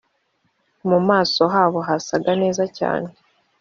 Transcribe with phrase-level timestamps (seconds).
[0.89, 3.09] mu maso habo hasaga neza cyane